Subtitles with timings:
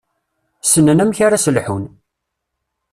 [0.63, 1.83] Ssnen amek ara s-lḥun.